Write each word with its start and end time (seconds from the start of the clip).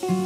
Falling 0.00 0.18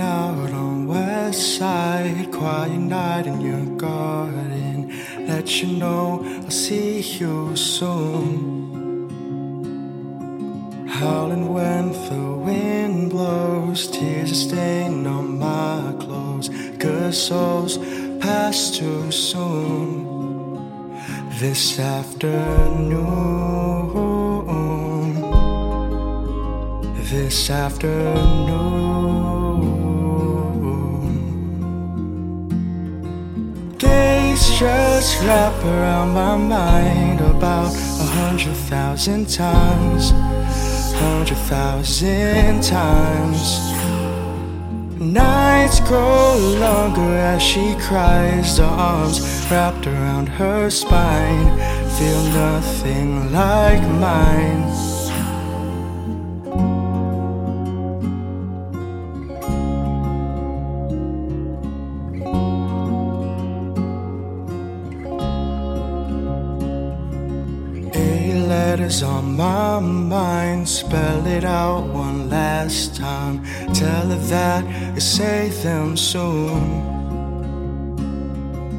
out 0.00 0.50
on 0.52 0.86
West 0.86 1.56
Side, 1.56 2.30
quiet 2.30 2.76
night 2.76 3.26
in 3.26 3.40
your 3.40 3.64
garden. 3.76 4.92
Let 5.26 5.62
you 5.62 5.78
know 5.78 6.22
I'll 6.44 6.50
see 6.50 7.00
you 7.00 7.56
soon. 7.56 8.66
Howling 10.88 11.48
when 11.54 11.92
the 11.92 12.34
wind 12.36 13.10
blows, 13.10 13.86
tears 13.88 14.30
are 14.32 14.50
clothes. 14.50 14.75
Good 16.78 17.14
souls 17.14 17.78
pass 18.20 18.70
too 18.70 19.10
soon. 19.10 20.04
This 21.38 21.78
afternoon, 21.78 22.96
this 27.10 27.50
afternoon. 27.50 28.96
Days 33.78 34.50
just 34.58 35.22
wrap 35.22 35.64
around 35.64 36.12
my 36.12 36.36
mind 36.36 37.20
about 37.20 37.74
a 37.74 38.06
hundred 38.18 38.56
thousand 38.68 39.28
times, 39.30 40.10
hundred 41.00 41.38
thousand 41.48 42.62
times. 42.62 44.05
Nights 44.98 45.80
grow 45.80 46.38
longer 46.58 47.02
as 47.18 47.42
she 47.42 47.74
cries, 47.80 48.56
the 48.56 48.64
arms 48.64 49.20
wrapped 49.50 49.86
around 49.86 50.26
her 50.26 50.70
spine 50.70 51.46
feel 51.98 52.22
nothing 52.32 53.30
like 53.30 53.82
mine. 54.00 54.95
Letters 68.76 69.02
on 69.02 69.34
my 69.34 69.80
mind, 69.80 70.68
spell 70.68 71.26
it 71.26 71.44
out 71.44 71.86
one 71.94 72.28
last 72.28 72.94
time. 72.94 73.42
Tell 73.72 74.10
her 74.10 74.18
that 74.28 74.64
you 74.94 75.00
say 75.00 75.48
them 75.62 75.96
soon. 75.96 76.84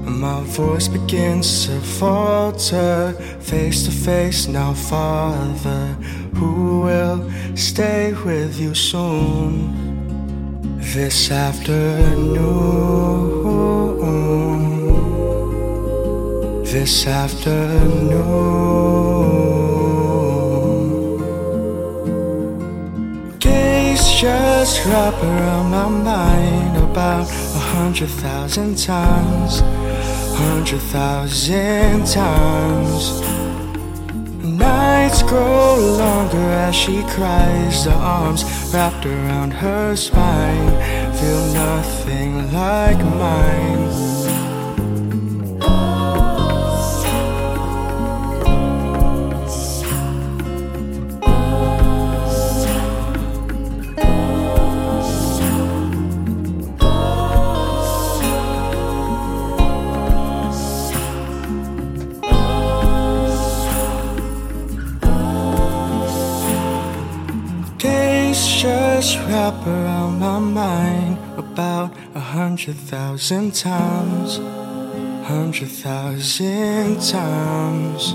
My 0.06 0.44
voice 0.44 0.88
begins 0.88 1.66
to 1.66 1.82
falter, 1.82 3.14
face 3.40 3.86
to 3.86 3.92
face 3.92 4.48
now, 4.48 4.74
Father. 4.74 5.88
Who 6.36 6.82
will 6.82 7.28
stay 7.56 8.14
with 8.24 8.60
you 8.60 8.76
soon? 8.76 9.74
This 10.94 11.32
afternoon, 11.32 12.24
this 16.66 17.08
afternoon. 17.08 19.07
Just 24.68 24.86
around 25.24 25.72
my 25.72 25.88
mind 25.88 26.76
about 26.78 27.26
a 27.30 27.60
hundred 27.74 28.10
thousand 28.10 28.78
times, 28.78 29.62
hundred 30.36 30.82
thousand 30.92 32.06
times. 32.06 33.22
Nights 34.44 35.24
grow 35.24 35.78
longer 35.98 36.50
as 36.68 36.76
she 36.76 37.02
cries, 37.04 37.86
the 37.86 37.94
arms 37.94 38.44
wrapped 38.74 39.06
around 39.06 39.52
her 39.52 39.96
spine 39.96 40.74
feel 41.16 41.54
nothing 41.54 42.52
like 42.52 42.98
mine. 42.98 44.27
Just 68.38 69.18
wrap 69.26 69.66
around 69.66 70.20
my 70.20 70.38
mind 70.38 71.18
about 71.40 71.92
a 72.14 72.20
hundred 72.20 72.76
thousand 72.76 73.56
times, 73.56 74.38
hundred 75.26 75.70
thousand 75.70 77.02
times. 77.02 78.14